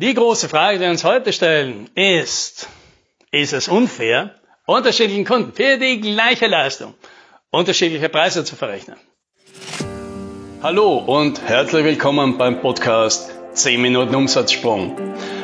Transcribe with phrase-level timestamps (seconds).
[0.00, 2.68] Die große Frage, die wir uns heute stellen, ist,
[3.32, 4.32] ist es unfair,
[4.64, 6.94] unterschiedlichen Kunden für die gleiche Leistung
[7.50, 8.96] unterschiedliche Preise zu verrechnen?
[10.62, 14.96] Hallo und herzlich willkommen beim Podcast 10 Minuten Umsatzsprung.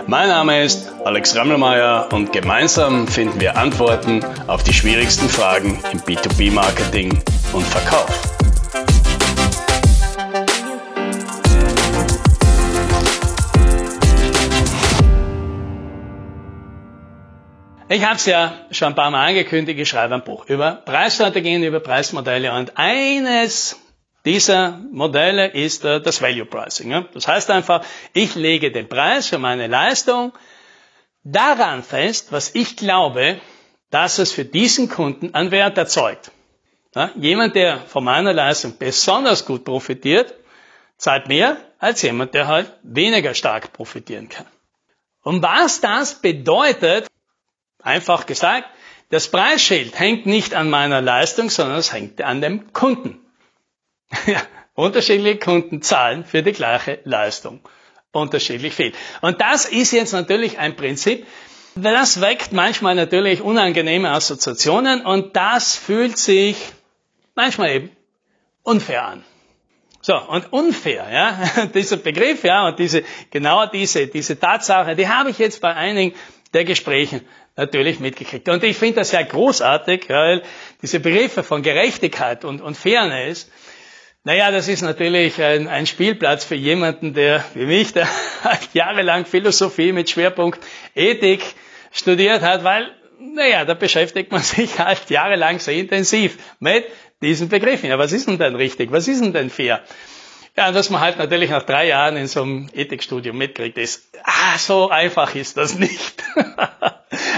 [0.06, 5.98] Mein Name ist Alex Rammelmeier und gemeinsam finden wir Antworten auf die schwierigsten Fragen im
[5.98, 7.10] B2B-Marketing
[7.52, 8.33] und Verkauf.
[17.86, 21.62] Ich habe es ja schon ein paar Mal angekündigt, ich schreibe ein Buch über Preisstrategien,
[21.62, 23.78] über Preismodelle und eines
[24.24, 27.06] dieser Modelle ist äh, das Value Pricing.
[27.12, 27.84] Das heißt einfach,
[28.14, 30.32] ich lege den Preis für meine Leistung
[31.24, 33.38] daran fest, was ich glaube,
[33.90, 36.30] dass es für diesen Kunden an Wert erzeugt.
[37.16, 40.32] Jemand, der von meiner Leistung besonders gut profitiert,
[40.96, 44.46] zahlt mehr als jemand, der halt weniger stark profitieren kann.
[45.22, 47.08] Und was das bedeutet,
[47.84, 48.66] Einfach gesagt,
[49.10, 53.20] das Preisschild hängt nicht an meiner Leistung, sondern es hängt an dem Kunden.
[54.26, 54.42] ja,
[54.74, 57.60] unterschiedliche Kunden zahlen für die gleiche Leistung
[58.10, 58.92] unterschiedlich viel.
[59.20, 61.26] Und das ist jetzt natürlich ein Prinzip,
[61.74, 66.56] das weckt manchmal natürlich unangenehme Assoziationen und das fühlt sich
[67.34, 67.90] manchmal eben
[68.62, 69.24] unfair an.
[70.00, 75.30] So, und unfair, ja, dieser Begriff, ja, und diese, genau diese, diese Tatsache, die habe
[75.30, 76.14] ich jetzt bei einigen
[76.52, 77.22] der Gesprächen
[77.56, 78.48] natürlich mitgekriegt.
[78.48, 80.42] Und ich finde das sehr großartig, weil
[80.82, 83.50] diese Begriffe von Gerechtigkeit und, und Fairness,
[84.24, 88.08] naja, das ist natürlich ein, ein Spielplatz für jemanden, der, wie mich, der
[88.44, 90.58] halt jahrelang Philosophie mit Schwerpunkt
[90.94, 91.42] Ethik
[91.92, 96.86] studiert hat, weil, naja, da beschäftigt man sich halt jahrelang sehr intensiv mit
[97.22, 97.90] diesen Begriffen.
[97.90, 98.90] Ja, was ist denn denn richtig?
[98.90, 99.82] Was ist denn denn fair?
[100.56, 104.08] Ja, und was man halt natürlich nach drei Jahren in so einem Ethikstudium mitkriegt, ist,
[104.22, 106.22] ah, so einfach ist das nicht.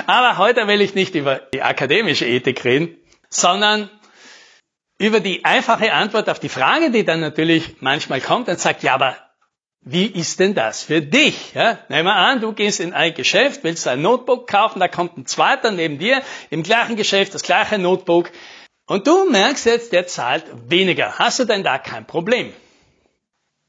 [0.07, 2.97] Aber heute will ich nicht über die akademische Ethik reden,
[3.29, 3.91] sondern
[4.99, 8.95] über die einfache Antwort auf die Frage, die dann natürlich manchmal kommt und sagt, ja,
[8.95, 9.17] aber
[9.81, 11.55] wie ist denn das für dich?
[11.55, 15.17] Ja, nehmen wir an, du gehst in ein Geschäft, willst ein Notebook kaufen, da kommt
[15.17, 18.31] ein zweiter neben dir im gleichen Geschäft, das gleiche Notebook.
[18.87, 21.19] Und du merkst jetzt, der zahlt weniger.
[21.19, 22.53] Hast du denn da kein Problem?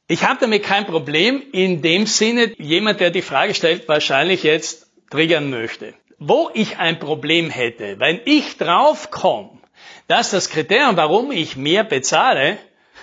[0.08, 4.88] Ich habe damit kein Problem in dem Sinne, jemand, der die Frage stellt, wahrscheinlich jetzt
[5.10, 9.58] triggern möchte wo ich ein Problem hätte, wenn ich draufkomme,
[10.08, 12.58] dass das Kriterium, warum ich mehr bezahle,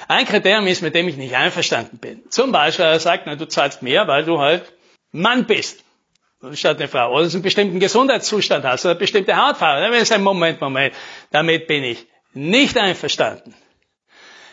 [0.08, 2.28] ein Kriterium ist, mit dem ich nicht einverstanden bin.
[2.30, 4.72] Zum Beispiel, er sagt, na, du zahlst mehr, weil du halt
[5.12, 5.84] Mann bist.
[6.52, 7.12] Statt eine Frau.
[7.12, 9.80] Oder du einen bestimmten Gesundheitszustand hast, oder eine bestimmte Hautfarbe.
[9.80, 10.94] Dann es ein Moment, Moment.
[11.30, 13.54] Damit bin ich nicht einverstanden.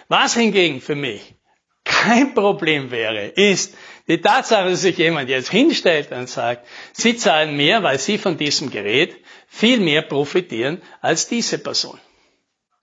[0.08, 1.36] Was hingegen für mich
[1.84, 3.76] kein Problem wäre, ist,
[4.08, 8.38] die Tatsache, dass sich jemand jetzt hinstellt und sagt, Sie zahlen mehr, weil Sie von
[8.38, 9.16] diesem Gerät
[9.48, 12.00] viel mehr profitieren als diese Person.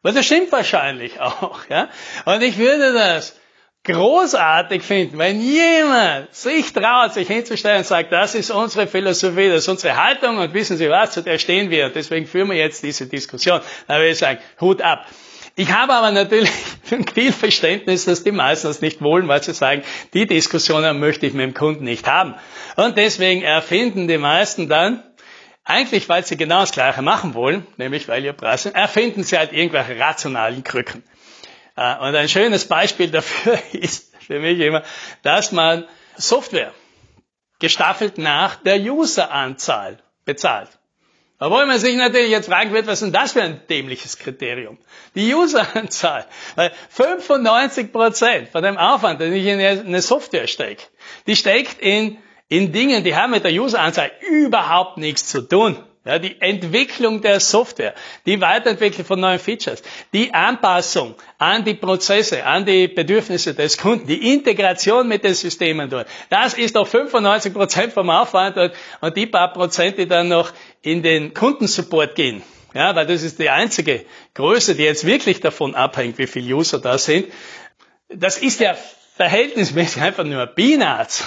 [0.02, 1.88] Weil das stimmt wahrscheinlich auch, ja.
[2.24, 3.36] Und ich würde das
[3.84, 9.60] großartig finden, wenn jemand sich traut, sich hinzustellen und sagt, das ist unsere Philosophie, das
[9.60, 11.88] ist unsere Haltung und wissen Sie was, zu der stehen wir.
[11.88, 13.60] Deswegen führen wir jetzt diese Diskussion.
[13.86, 15.06] Da würde ich sagen, Hut ab.
[15.58, 16.50] Ich habe aber natürlich
[17.14, 19.82] viel Verständnis, dass die meisten das nicht wollen, weil sie sagen,
[20.14, 22.36] die Diskussionen möchte ich mit dem Kunden nicht haben.
[22.76, 25.02] Und deswegen erfinden die meisten dann,
[25.64, 29.52] eigentlich weil sie genau das Gleiche machen wollen, nämlich weil ihr Preis, erfinden sie halt
[29.52, 31.02] irgendwelche rationalen Krücken.
[31.74, 34.84] Äh, und ein schönes Beispiel dafür ist für mich immer,
[35.24, 35.86] dass man
[36.16, 36.72] Software
[37.58, 40.77] gestaffelt nach der Useranzahl bezahlt.
[41.40, 44.76] Obwohl man sich natürlich jetzt fragen wird, was ist denn das für ein dämliches Kriterium?
[45.14, 46.26] Die Useranzahl.
[46.56, 50.82] Weil 95 Prozent von dem Aufwand, den ich in eine Software stecke,
[51.28, 52.18] die steckt in,
[52.48, 55.76] in Dingen, die haben mit der Useranzahl überhaupt nichts zu tun.
[56.08, 57.92] Ja, die Entwicklung der Software,
[58.24, 59.82] die Weiterentwicklung von neuen Features,
[60.14, 65.90] die Anpassung an die Prozesse, an die Bedürfnisse des Kunden, die Integration mit den Systemen
[65.90, 66.08] dort.
[66.30, 70.50] Das ist doch 95 Prozent vom Aufwand und, und die paar Prozent, die dann noch
[70.80, 72.42] in den Kundensupport gehen.
[72.72, 76.78] Ja, weil das ist die einzige Größe, die jetzt wirklich davon abhängt, wie viele User
[76.78, 77.26] da sind.
[78.08, 78.78] Das ist ja
[79.16, 81.22] verhältnismäßig einfach nur Peanuts.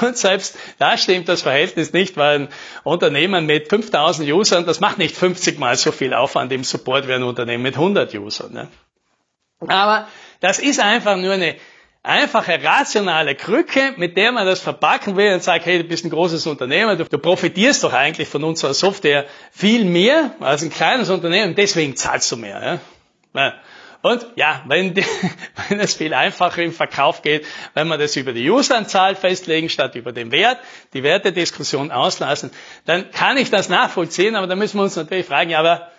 [0.00, 2.48] Und selbst da stimmt das Verhältnis nicht, weil ein
[2.84, 7.14] Unternehmen mit 5000 Usern, das macht nicht 50 mal so viel Aufwand im Support wie
[7.14, 8.52] ein Unternehmen mit 100 Usern.
[8.52, 8.68] Ne?
[9.66, 10.08] Aber
[10.40, 11.56] das ist einfach nur eine
[12.02, 16.10] einfache rationale Krücke, mit der man das verpacken will und sagt, hey, du bist ein
[16.10, 21.10] großes Unternehmen, du, du profitierst doch eigentlich von unserer Software viel mehr als ein kleines
[21.10, 22.80] Unternehmen, deswegen zahlst du mehr.
[23.34, 23.54] Ja?
[24.02, 25.04] Und ja, wenn, die,
[25.68, 27.44] wenn es viel einfacher im Verkauf geht,
[27.74, 30.58] wenn man das über die Useranzahl festlegen statt über den Wert,
[30.94, 32.50] die Wertediskussion auslassen,
[32.86, 35.90] dann kann ich das nachvollziehen, aber da müssen wir uns natürlich fragen, ja, aber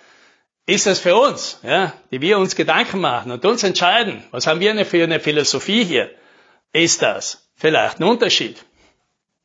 [0.65, 4.59] ist das für uns, ja, die wir uns Gedanken machen und uns entscheiden, was haben
[4.59, 6.09] wir für eine Philosophie hier?
[6.73, 8.57] Ist das vielleicht ein Unterschied?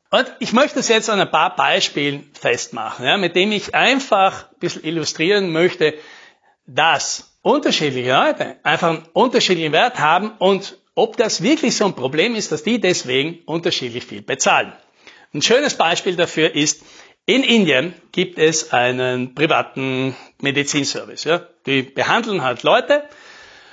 [0.09, 4.49] Und ich möchte es jetzt an ein paar Beispielen festmachen, ja, mit dem ich einfach
[4.51, 5.95] ein bisschen illustrieren möchte,
[6.65, 12.35] dass unterschiedliche Leute einfach einen unterschiedlichen Wert haben und ob das wirklich so ein Problem
[12.35, 14.73] ist, dass die deswegen unterschiedlich viel bezahlen.
[15.33, 16.83] Ein schönes Beispiel dafür ist,
[17.25, 21.25] in Indien gibt es einen privaten Medizinservice.
[21.25, 21.41] Ja.
[21.65, 23.03] Die behandeln halt Leute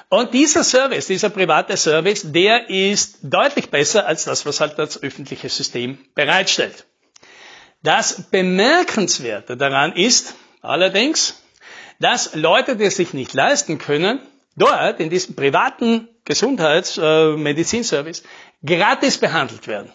[0.08, 5.02] und dieser Service, dieser private Service, der ist deutlich besser als das, was halt das
[5.02, 6.84] öffentliche System bereitstellt.
[7.82, 11.43] Das Bemerkenswerte daran ist allerdings,
[12.04, 14.20] dass Leute, die es sich nicht leisten können,
[14.56, 19.90] dort in diesem privaten Gesundheitsmedizinservice äh, gratis behandelt werden.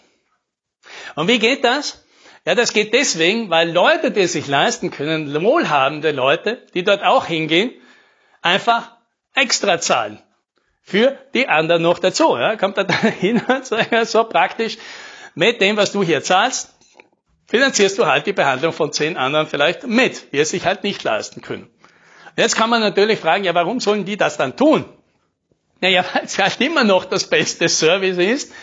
[1.14, 2.04] Und wie geht das?
[2.46, 7.04] Ja, das geht deswegen, weil Leute, die es sich leisten können, wohlhabende Leute, die dort
[7.04, 7.72] auch hingehen,
[8.42, 8.92] einfach
[9.36, 10.20] extra zahlen.
[10.82, 12.36] Für die anderen noch dazu.
[12.38, 12.88] Ja, kommt da
[13.20, 14.80] hin und sagt, so praktisch,
[15.36, 16.74] mit dem, was du hier zahlst,
[17.46, 21.04] finanzierst du halt die Behandlung von zehn anderen vielleicht mit, die es sich halt nicht
[21.04, 21.70] leisten können.
[22.40, 24.86] Jetzt kann man natürlich fragen, ja, warum sollen die das dann tun?
[25.82, 28.54] Naja, weil es halt immer noch das beste Service ist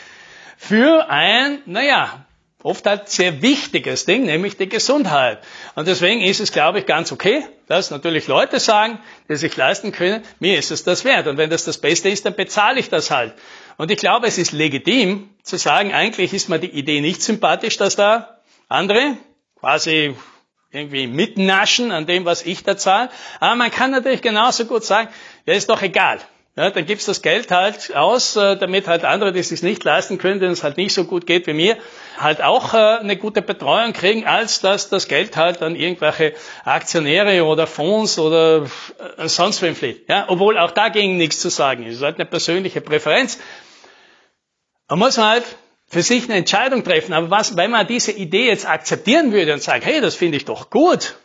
[0.56, 2.24] für ein, naja,
[2.62, 5.40] oft halt sehr wichtiges Ding, nämlich die Gesundheit.
[5.74, 9.92] Und deswegen ist es, glaube ich, ganz okay, dass natürlich Leute sagen, die sich leisten
[9.92, 11.26] können, mir ist es das wert.
[11.26, 13.34] Und wenn das das Beste ist, dann bezahle ich das halt.
[13.76, 17.76] Und ich glaube, es ist legitim zu sagen, eigentlich ist mir die Idee nicht sympathisch,
[17.76, 19.18] dass da andere
[19.60, 20.16] quasi
[20.76, 23.10] irgendwie mitnaschen an dem, was ich da zahle.
[23.40, 25.08] Aber man kann natürlich genauso gut sagen,
[25.46, 26.20] ja, ist doch egal.
[26.58, 29.84] Ja, dann gibt's das Geld halt aus, äh, damit halt andere, die es sich nicht
[29.84, 31.76] leisten können, denen es halt nicht so gut geht wie mir,
[32.18, 36.32] halt auch äh, eine gute Betreuung kriegen, als dass das Geld halt an irgendwelche
[36.64, 38.64] Aktionäre oder Fonds oder
[39.18, 40.08] äh, sonst wem flieht.
[40.08, 41.90] Ja, obwohl auch dagegen nichts zu sagen ist.
[41.90, 43.38] Es ist halt eine persönliche Präferenz.
[44.88, 45.44] Man muss halt
[45.88, 47.12] für sich eine Entscheidung treffen.
[47.12, 50.44] Aber was, wenn man diese Idee jetzt akzeptieren würde und sagt, hey, das finde ich
[50.44, 51.16] doch gut.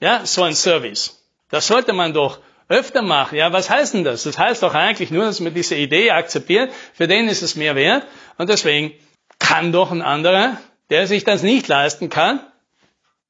[0.00, 1.22] Ja, so ein Service.
[1.50, 3.36] Das sollte man doch öfter machen.
[3.36, 4.24] Ja, was heißt denn das?
[4.24, 7.76] Das heißt doch eigentlich nur, dass man diese Idee akzeptiert, für den ist es mehr
[7.76, 8.06] wert
[8.38, 8.92] und deswegen
[9.38, 10.58] kann doch ein anderer,
[10.90, 12.40] der sich das nicht leisten kann,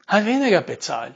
[0.06, 1.15] halt weniger bezahlen.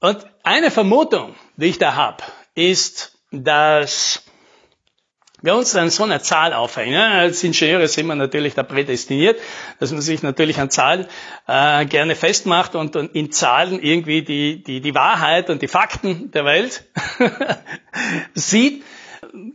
[0.00, 2.24] Und eine Vermutung, die ich da habe,
[2.54, 4.24] ist, dass
[5.42, 7.00] wir uns an so einer Zahl aufhängen.
[7.00, 9.40] Als Ingenieure sind wir natürlich da prädestiniert,
[9.80, 11.06] dass man sich natürlich an Zahlen
[11.46, 16.30] äh, gerne festmacht und, und, in Zahlen irgendwie die, die, die Wahrheit und die Fakten
[16.30, 16.84] der Welt
[18.34, 18.84] sieht.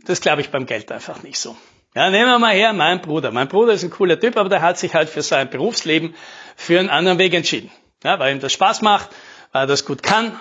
[0.04, 1.56] Das glaube ich beim Geld einfach nicht so.
[1.94, 3.32] Ja, nehmen wir mal her, mein Bruder.
[3.32, 6.14] Mein Bruder ist ein cooler Typ, aber der hat sich halt für sein Berufsleben
[6.54, 7.70] für einen anderen Weg entschieden.
[8.04, 9.08] Ja, weil ihm das Spaß macht,
[9.52, 10.38] weil er das gut kann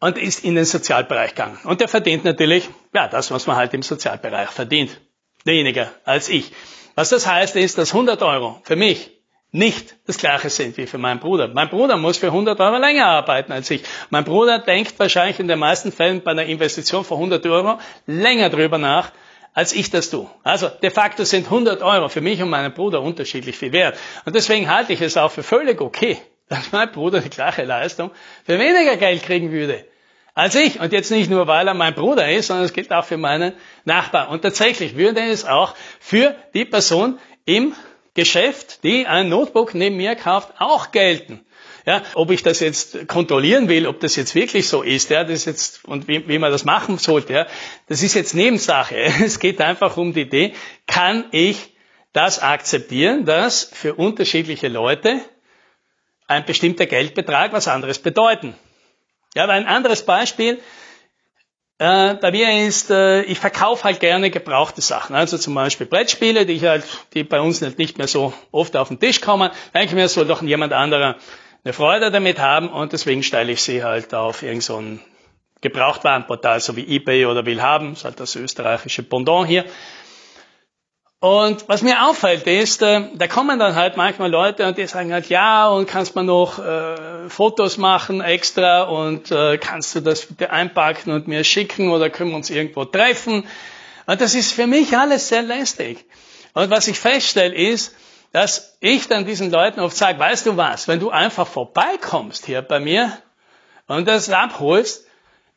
[0.00, 1.58] und ist in den Sozialbereich gegangen.
[1.64, 5.00] Und der verdient natürlich, ja, das, was man halt im Sozialbereich verdient.
[5.44, 6.52] Weniger als ich.
[6.94, 9.10] Was das heißt, ist, dass 100 Euro für mich
[9.52, 11.48] nicht das gleiche sind wie für meinen Bruder.
[11.48, 13.82] Mein Bruder muss für 100 Euro länger arbeiten als ich.
[14.10, 18.48] Mein Bruder denkt wahrscheinlich in den meisten Fällen bei einer Investition von 100 Euro länger
[18.50, 19.12] drüber nach,
[19.52, 20.28] als ich das tue.
[20.44, 23.98] Also de facto sind 100 Euro für mich und meinen Bruder unterschiedlich viel wert.
[24.24, 26.18] Und deswegen halte ich es auch für völlig okay,
[26.50, 28.10] dass mein Bruder die gleiche Leistung
[28.44, 29.86] für weniger Geld kriegen würde
[30.34, 30.80] als ich.
[30.80, 33.52] Und jetzt nicht nur, weil er mein Bruder ist, sondern es gilt auch für meinen
[33.84, 34.30] Nachbar.
[34.30, 37.74] Und tatsächlich würde es auch für die Person im
[38.14, 41.40] Geschäft, die ein Notebook neben mir kauft, auch gelten.
[41.86, 45.46] Ja, ob ich das jetzt kontrollieren will, ob das jetzt wirklich so ist, ja, das
[45.46, 47.46] jetzt, und wie, wie man das machen sollte, ja,
[47.86, 48.96] das ist jetzt Nebensache.
[49.24, 50.52] Es geht einfach um die Idee,
[50.86, 51.74] kann ich
[52.12, 55.20] das akzeptieren, dass für unterschiedliche Leute
[56.30, 58.54] ein bestimmter Geldbetrag was anderes bedeuten.
[59.34, 60.60] Ja, aber ein anderes Beispiel,
[61.78, 65.16] äh, bei mir ist, äh, ich verkaufe halt gerne gebrauchte Sachen.
[65.16, 66.84] Also zum Beispiel Brettspiele, die ich halt,
[67.14, 69.50] die bei uns nicht mehr so oft auf den Tisch kommen.
[69.74, 71.16] Denke mir, soll doch jemand anderer
[71.64, 74.82] eine Freude damit haben und deswegen stelle ich sie halt auf irgendein so
[75.62, 79.64] Gebrauchtwarenportal, so wie eBay oder Willhaben, das ist halt das österreichische Pendant hier.
[81.20, 85.12] Und was mir auffällt ist, äh, da kommen dann halt manchmal Leute und die sagen
[85.12, 90.24] halt, ja, und kannst man noch äh, Fotos machen extra und äh, kannst du das
[90.24, 93.46] bitte einpacken und mir schicken oder können wir uns irgendwo treffen?
[94.06, 96.06] Und das ist für mich alles sehr lästig.
[96.54, 97.94] Und was ich feststelle ist,
[98.32, 102.62] dass ich dann diesen Leuten oft sage, weißt du was, wenn du einfach vorbeikommst hier
[102.62, 103.12] bei mir
[103.88, 105.04] und das abholst,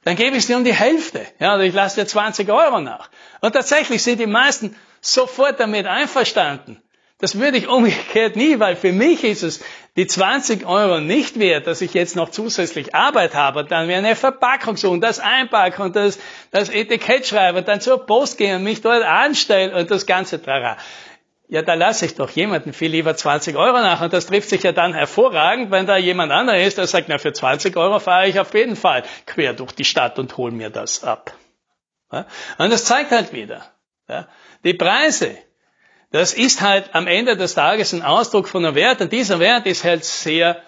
[0.04, 1.26] dann gebe ich dir um die Hälfte.
[1.40, 3.10] Ja, oder ich lasse dir 20 Euro nach.
[3.42, 6.82] Und tatsächlich sind die meisten sofort damit einverstanden.
[7.20, 9.64] Das würde ich umgekehrt nie, weil für mich ist es
[9.96, 14.18] die 20 Euro nicht wert, dass ich jetzt noch zusätzlich Arbeit habe, dann wäre eine
[14.18, 16.20] Verpackung suchen, das einpacken und das,
[16.52, 20.76] das Etikett schreiben, dann zur Post gehen und mich dort anstellen und das ganze Trara.
[21.54, 24.64] Ja, da lasse ich doch jemanden viel lieber 20 Euro nach und das trifft sich
[24.64, 28.28] ja dann hervorragend, wenn da jemand anderer ist, der sagt, na für 20 Euro fahre
[28.28, 31.32] ich auf jeden Fall quer durch die Stadt und hole mir das ab.
[32.12, 32.26] Ja?
[32.58, 33.64] Und das zeigt halt wieder,
[34.10, 34.28] ja?
[34.64, 35.38] die Preise,
[36.10, 39.68] das ist halt am Ende des Tages ein Ausdruck von einem Wert und dieser Wert
[39.68, 40.60] ist halt sehr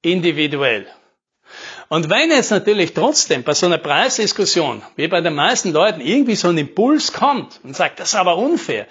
[0.00, 0.88] individuell.
[1.88, 6.34] Und wenn jetzt natürlich trotzdem bei so einer Preisdiskussion, wie bei den meisten Leuten, irgendwie
[6.34, 8.88] so ein Impuls kommt und sagt, das ist aber unfair,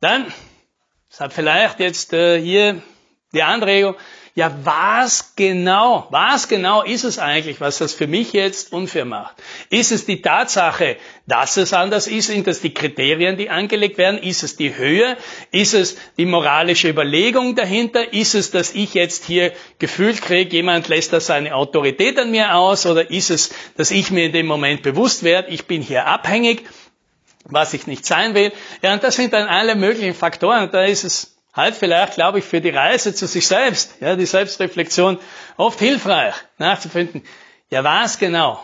[0.00, 0.32] dann
[1.20, 2.82] hat vielleicht jetzt äh, hier
[3.32, 3.96] die Anregung,
[4.36, 9.34] ja, was genau, was genau ist es eigentlich, was das für mich jetzt unfair macht?
[9.70, 12.26] Ist es die Tatsache, dass es anders ist?
[12.26, 14.18] Sind das die Kriterien, die angelegt werden?
[14.22, 15.16] Ist es die Höhe?
[15.52, 18.12] Ist es die moralische Überlegung dahinter?
[18.12, 22.56] Ist es, dass ich jetzt hier gefühlt kriege, jemand lässt da seine Autorität an mir
[22.56, 22.84] aus?
[22.84, 26.62] Oder ist es, dass ich mir in dem Moment bewusst werde, ich bin hier abhängig,
[27.48, 28.52] was ich nicht sein will?
[28.82, 30.70] Ja, und das sind dann alle möglichen Faktoren.
[30.70, 34.26] Da ist es halt vielleicht, glaube ich, für die Reise zu sich selbst, ja, die
[34.26, 35.18] Selbstreflexion
[35.56, 37.22] oft hilfreich, nachzufinden,
[37.70, 38.60] ja, was genau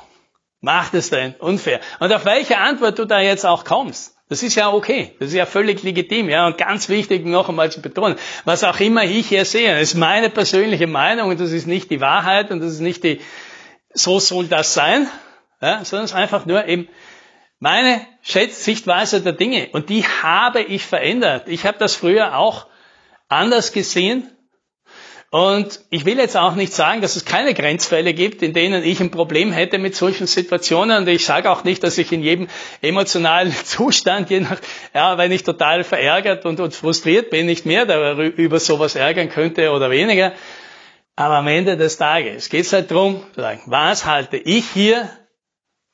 [0.60, 1.80] macht es denn unfair?
[1.98, 4.16] Und auf welche Antwort du da jetzt auch kommst.
[4.28, 5.14] Das ist ja okay.
[5.18, 6.30] Das ist ja völlig legitim.
[6.30, 9.94] Ja, und ganz wichtig noch einmal zu betonen, was auch immer ich hier sehe, ist
[9.94, 13.20] meine persönliche Meinung und das ist nicht die Wahrheit und das ist nicht die,
[13.92, 15.06] so soll das sein,
[15.60, 16.88] ja, sondern es ist einfach nur eben
[17.58, 19.68] meine Sichtweise der Dinge.
[19.72, 21.48] Und die habe ich verändert.
[21.48, 22.66] Ich habe das früher auch
[23.28, 24.30] anders gesehen.
[25.30, 29.00] Und ich will jetzt auch nicht sagen, dass es keine Grenzfälle gibt, in denen ich
[29.00, 30.98] ein Problem hätte mit solchen Situationen.
[30.98, 32.48] Und ich sage auch nicht, dass ich in jedem
[32.82, 34.58] emotionalen Zustand, je nach,
[34.94, 39.70] ja, wenn ich total verärgert und, und frustriert bin, nicht mehr darüber sowas ärgern könnte
[39.70, 40.34] oder weniger.
[41.16, 43.22] Aber am Ende des Tages geht es halt darum,
[43.64, 45.08] was halte ich hier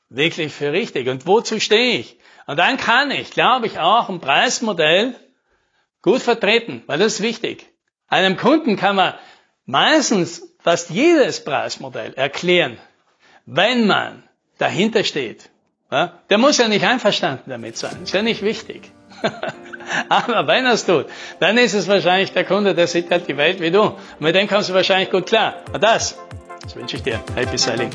[0.09, 2.18] wirklich für richtig und wozu stehe ich?
[2.49, 5.13] Und dann kann ich, glaube ich, auch ein Preismodell
[6.01, 7.67] gut vertreten, weil das ist wichtig.
[8.07, 9.13] Einem Kunden kann man
[9.67, 12.79] meistens fast jedes Preismodell erklären,
[13.45, 14.23] wenn man
[14.57, 15.51] dahinter steht.
[15.91, 18.81] Der muss ja nicht einverstanden damit sein, ist ja nicht wichtig.
[20.09, 21.05] Aber wenn er es tut,
[21.39, 23.83] dann ist es wahrscheinlich der Kunde, der sieht halt die Welt wie du.
[23.83, 25.57] Und mit dem kommst du wahrscheinlich gut klar.
[25.71, 26.17] Und das,
[26.63, 27.23] das wünsche ich dir.
[27.35, 27.91] Happy Selling.